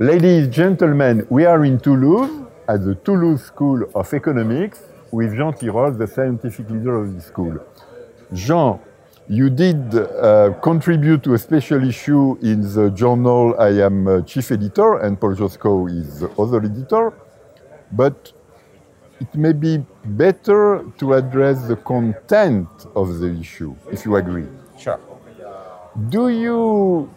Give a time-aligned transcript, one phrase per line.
[0.00, 2.30] Ladies, and gentlemen, we are in Toulouse
[2.66, 4.80] at the Toulouse School of Economics
[5.12, 7.58] with Jean Tirole, the scientific leader of the school.
[8.32, 8.80] Jean,
[9.28, 14.50] you did uh, contribute to a special issue in the journal I am uh, chief
[14.50, 17.12] editor, and Paul Joskow is the other editor.
[17.92, 18.32] But
[19.20, 24.46] it may be better to address the content of the issue, if you agree.
[24.78, 24.98] Sure.
[26.08, 27.10] Do you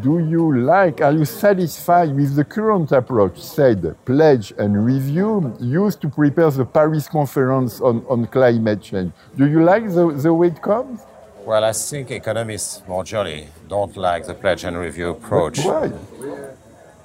[0.00, 6.00] do you like, are you satisfied with the current approach, said, pledge and review, used
[6.02, 9.12] to prepare the Paris conference on, on climate change?
[9.36, 11.00] Do you like the, the way it comes?
[11.44, 15.58] Well, I think economists more generally don't like the pledge and review approach.
[15.64, 15.92] Why?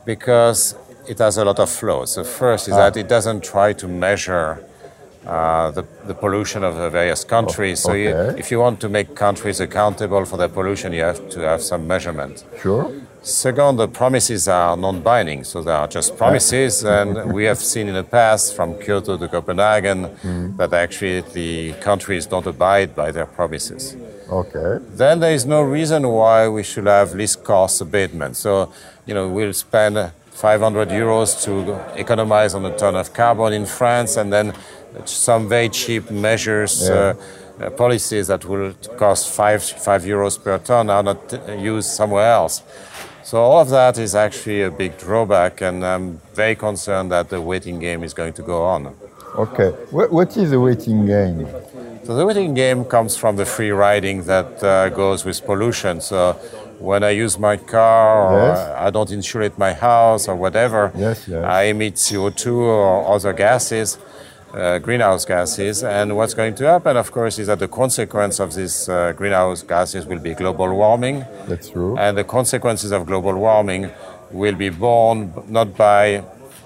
[0.06, 0.76] Because
[1.08, 2.16] it has a lot of flaws.
[2.16, 2.90] The first is Ah.
[2.90, 4.64] that it doesn't try to measure
[5.26, 7.80] uh, the, the pollution of the various countries.
[7.82, 11.40] So you, if you want to make countries accountable for their pollution, you have to
[11.42, 12.44] have some measurement.
[12.62, 12.92] Sure.
[13.22, 17.94] Second, the promises are non-binding, so they are just promises, and we have seen in
[17.94, 20.10] the past, from Kyoto to Copenhagen,
[20.56, 23.98] that actually the countries don't abide by their promises.
[24.30, 24.84] Okay.
[24.96, 28.38] Then there is no reason why we should have least cost abatement.
[28.38, 28.72] So,
[29.06, 34.16] you know, we'll spend 500 euros to economize on a ton of carbon in France,
[34.16, 34.54] and then
[35.06, 36.88] some very cheap measures.
[36.88, 36.94] Yeah.
[36.96, 37.14] Uh,
[37.62, 42.32] uh, policies that will cost five five euros per ton are not uh, used somewhere
[42.32, 42.64] else.
[43.24, 47.42] So all of that is actually a big drawback, and I'm very concerned that the
[47.42, 48.96] waiting game is going to go on.
[49.36, 49.70] Okay.
[49.92, 51.46] What, what is the waiting game?
[52.06, 56.02] So the waiting game comes from the free riding that uh, goes with pollution.
[56.02, 56.34] So
[56.80, 58.60] when I use my car, or Yes.
[58.78, 61.44] I don't insulate my house, or whatever, Yes, yes.
[61.44, 64.00] I emit CO2 or other gases,
[64.54, 65.84] uh, greenhouse gases.
[65.84, 69.64] And what's going to happen, of course, is that the consequence of these uh, greenhouse
[69.64, 71.26] gases will be global warming.
[71.48, 71.98] That's true.
[71.98, 73.90] And the consequences of global warming
[74.32, 76.24] will be borne not by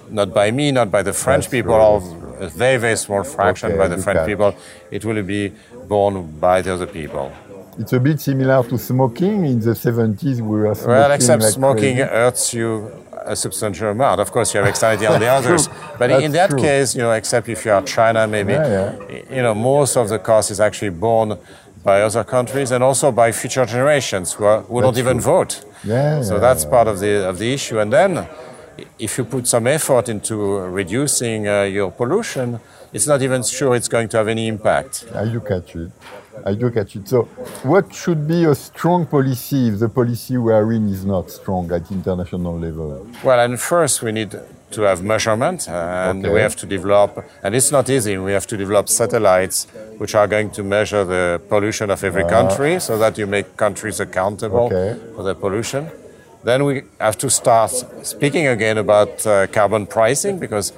[0.09, 3.23] not by me, not by the French That's people, true, or a very, very small
[3.23, 4.27] fraction Okay, by the French catch.
[4.27, 4.55] people.
[4.91, 5.53] It will be
[5.87, 7.31] borne by the other people.
[7.79, 9.45] It's a bit similar to smoking.
[9.45, 10.89] In the 70s, we were smoking.
[10.91, 12.09] Well, except like smoking crazy.
[12.09, 12.91] hurts you
[13.25, 14.19] a substantial amount.
[14.21, 15.67] Of course, you have externality on the others.
[15.67, 15.75] true.
[15.99, 16.59] But in that true.
[16.59, 18.95] case, you know, except if you are China, maybe, Yeah,
[19.29, 21.37] you know, most of the cost is actually borne
[21.83, 25.23] by other countries and also by future generations who, are, who don't That's even true.
[25.33, 25.65] vote.
[25.83, 26.69] Yeah, So yeah, that's yeah.
[26.69, 27.79] part of the of the issue.
[27.79, 28.25] And then,
[28.99, 30.35] if you put some effort into
[30.81, 32.59] reducing uh, your pollution,
[32.91, 35.05] it's not even sure it's going to have any impact.
[35.15, 35.91] I do catch it.
[36.45, 37.07] I do catch it.
[37.07, 37.23] So,
[37.63, 41.71] what should be a strong policy if the policy we are in is not strong
[41.71, 43.07] at international level?
[43.23, 44.31] Well, and first we need
[44.71, 46.33] to have measurement, and Okay.
[46.33, 48.17] we have to develop, and it's not easy.
[48.17, 49.67] We have to develop satellites
[49.99, 53.99] which are going to measure the pollution of every country, so that you make countries
[53.99, 54.95] accountable Okay.
[55.15, 55.89] for their pollution.
[56.43, 57.71] Then we have to start
[58.03, 60.73] speaking again about uh, carbon pricing because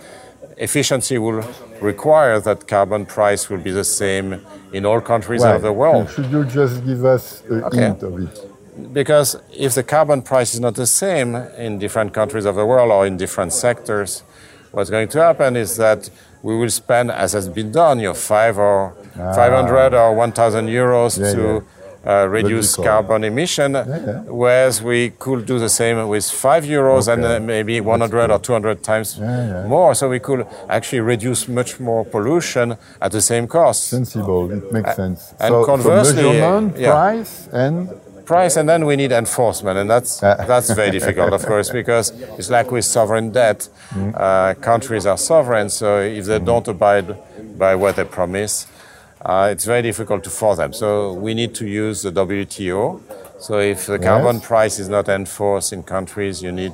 [0.57, 1.43] efficiency will
[1.81, 6.09] require that carbon price will be the same in all countries Well, of the world.
[6.15, 7.77] Should you just give us a Okay.
[7.81, 8.93] hint of it?
[8.93, 12.91] Because if the carbon price is not the same in different countries of the world
[12.91, 14.23] or in different sectors,
[14.71, 16.09] what's going to happen is that
[16.43, 21.17] we will spend, as has been done, you know, five or 500 or 1,000 euros
[21.17, 21.23] Ah.
[21.25, 21.63] Yeah, to
[22.05, 24.21] Uh, reduce carbon emission, yeah.
[24.27, 28.83] whereas we could do the same with five euros and uh, maybe 100 or 200
[28.83, 29.67] times Yeah, yeah.
[29.67, 29.95] more.
[29.95, 33.88] So we could actually reduce much more pollution at the same cost.
[33.88, 34.51] Sensible.
[34.51, 35.33] It makes sense.
[35.39, 36.91] and so, conversely, so measurement, yeah.
[36.91, 37.89] price, and
[38.25, 42.49] price and then we need enforcement and that's that's very difficult of course because it's
[42.49, 43.69] like with sovereign debt
[44.16, 47.16] uh, countries are sovereign so if they don't abide
[47.57, 48.66] by what they promise
[49.25, 53.01] uh, it's very difficult to force them so we need to use the WTO
[53.39, 54.47] so if the carbon Yes.
[54.47, 56.73] price is not enforced in countries you need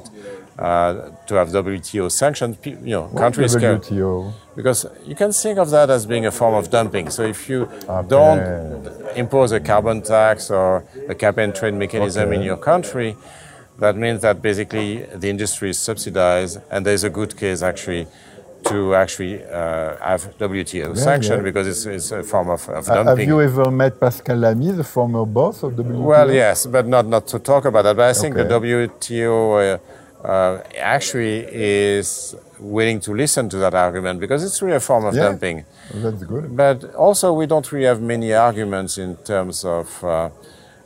[0.59, 4.33] uh, to have WTO sanctions you know countries can WTO.
[4.55, 7.09] because you can think of that as being a form of dumping.
[7.09, 8.07] So if you Okay.
[8.15, 8.45] don't
[9.15, 12.35] impose a carbon tax or a cap and trade mechanism Okay.
[12.37, 13.15] in your country,
[13.79, 14.89] that means that basically
[15.21, 18.05] the industry is subsidized, and there's a good case actually
[18.63, 21.43] to actually uh, have WTO sanction yeah.
[21.43, 24.83] because it's, it's a form of, of Uh, Have you ever met Pascal Lamy, the
[24.83, 26.01] former boss of WTO?
[26.01, 27.95] Well, yes, but not, not to talk about that.
[27.95, 28.47] But I think Okay.
[28.47, 29.79] the WTO
[30.23, 35.05] uh, uh, actually is willing to listen to that argument because it's really a form
[35.05, 35.23] of Yeah.
[35.23, 35.65] dumping.
[35.93, 36.55] That's good.
[36.55, 40.29] But also, we don't really have many arguments in terms of uh,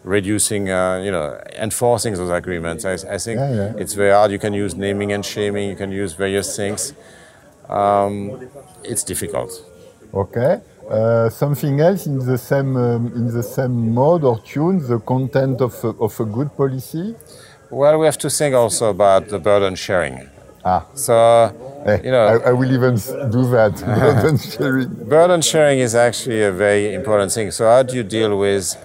[0.03, 2.85] reducing, uh, you know, enforcing those agreements.
[2.85, 3.73] I, I think Yeah, yeah.
[3.81, 4.31] it's very hard.
[4.31, 5.69] You can use naming and shaming.
[5.69, 6.93] You can use various things.
[7.69, 8.49] Um,
[8.83, 9.51] it's difficult.
[10.13, 10.61] Okay.
[10.89, 15.59] Uh, something else in the same um, in the same mode or tune, the content
[15.59, 17.15] of a, of a good policy.
[17.71, 20.29] Well, we have to think also about the burden sharing.
[20.63, 20.85] Ah.
[20.95, 21.13] So,
[21.85, 22.95] eh, you know, I, I, will even
[23.29, 23.73] do that.
[23.85, 24.89] burden sharing.
[25.09, 27.51] Burden sharing is actually a very important thing.
[27.51, 28.75] So, how do you deal with,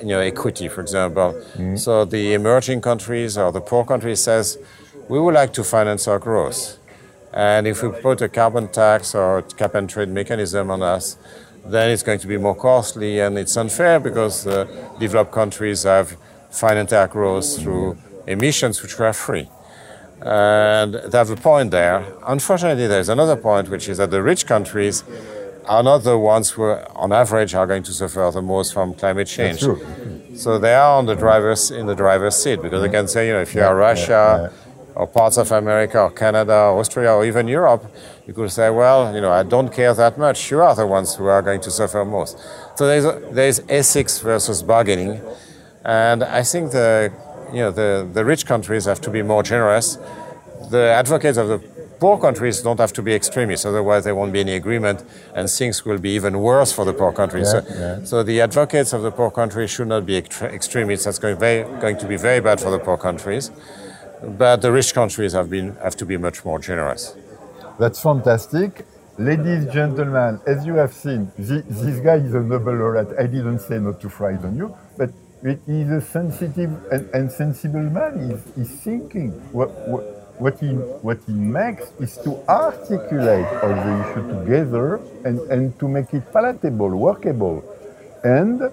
[0.00, 1.34] you know, equity, for example?
[1.56, 1.78] Mm.
[1.78, 4.56] So, the emerging countries or the poor countries says,
[5.08, 6.78] we would like to finance our growth,
[7.32, 11.16] and if we put a carbon tax or cap and trade mechanism on us,
[11.64, 14.68] then it's going to be more costly and it's unfair because the
[14.98, 16.16] developed countries have
[16.50, 17.96] financed their growth through
[18.26, 19.48] emissions which were free.
[20.22, 22.04] And they have a point there.
[22.26, 25.02] Unfortunately, there's another point, which is that the rich countries
[25.66, 29.28] are not the ones who, on average, are going to suffer the most from climate
[29.28, 29.60] change.
[30.34, 33.34] So they are on the driver's in the driver's seat because they can say, you
[33.34, 34.52] know, if you are Russia
[35.00, 37.82] or parts of America or Canada or Austria or even Europe,
[38.26, 40.50] you could say, well, you know, I don't care that much.
[40.50, 42.38] You are the ones who are going to suffer most.
[42.76, 45.22] So there's, there's ethics versus bargaining.
[45.86, 47.10] And I think the,
[47.50, 49.96] you know, the, the rich countries have to be more generous.
[50.70, 51.58] The advocates of the
[51.98, 55.02] poor countries don't have to be extremists, otherwise there won't be any agreement
[55.34, 57.50] and things will be even worse for the poor countries.
[57.54, 58.04] Yeah, so, yeah.
[58.04, 61.06] so, the advocates of the poor countries should not be extremists.
[61.06, 63.50] That's going, very, going to be very bad for the poor countries.
[64.22, 67.14] But the rich countries have, been, have to be much more generous.
[67.78, 68.86] That's fantastic.
[69.18, 73.18] Ladies, and gentlemen, as you have seen, this, this guy is a Nobel laureate.
[73.18, 75.10] I didn't say not to frighten you, but
[75.66, 78.30] he's a sensitive and, and sensible man.
[78.30, 79.30] He's, he's thinking.
[79.52, 80.02] What, what,
[80.40, 85.88] what, he, what he makes is to articulate all the issue together and, and to
[85.88, 87.64] make it palatable, workable.
[88.24, 88.70] And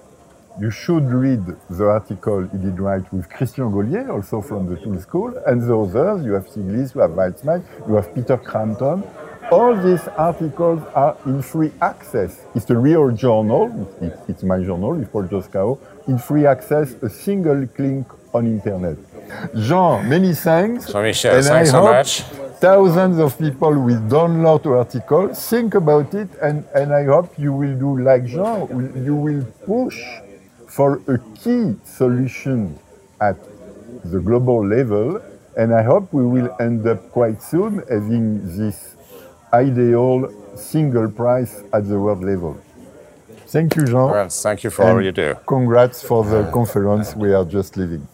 [0.60, 5.02] you should read the article he did write with Christian Gollier, also from the Toulouse
[5.02, 6.24] School, and the others.
[6.24, 9.04] You have Stiglitz, you have Weitzman, you have Peter Cramton.
[9.50, 12.44] All these articles are in free access.
[12.54, 13.88] It's a real journal.
[14.28, 15.78] It's my journal, it's Paul Joskow.
[16.06, 18.04] In free access, a single click
[18.34, 18.98] on internet.
[19.54, 20.92] Jean, many thanks.
[20.92, 22.22] Jean-Michel, and thanks I so much.
[22.58, 27.52] Thousands of people will download the article, think about it, and, and I hope you
[27.52, 28.66] will do like Jean.
[29.04, 30.02] You will push
[30.78, 32.78] for a key solution
[33.20, 33.36] at
[34.12, 35.20] the global level.
[35.56, 38.24] And I hope we will end up quite soon having
[38.56, 38.94] this
[39.52, 42.56] ideal single price at the world level.
[43.54, 44.10] Thank you, Jean.
[44.16, 45.34] Well, thank you for all you do.
[45.46, 48.06] Congrats for the conference we are just leaving.